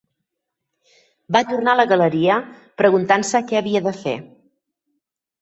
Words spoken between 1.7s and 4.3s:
a la galeria preguntant-se què havia de fer.